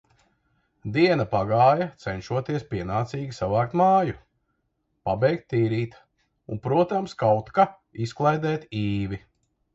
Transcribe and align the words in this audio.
Diena 0.93 1.25
pagāja, 1.33 1.85
cenšoties 2.05 2.65
pienācīgi 2.71 3.35
savākt 3.41 3.75
māju, 3.83 4.17
pabeigt 5.11 5.47
tīrīt. 5.55 5.95
Un 6.57 6.65
protams, 6.67 7.17
kaut 7.23 7.55
ka 7.61 7.69
izklaidēt 8.09 8.69
Īvi. 8.83 9.23